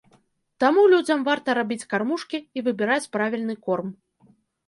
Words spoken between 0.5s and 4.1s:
Таму людзям варта рабіць кармушкі і выбіраць правільны корм.